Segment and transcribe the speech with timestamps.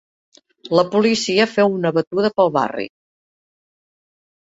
[0.77, 2.87] La policia feu una batuda pel barri.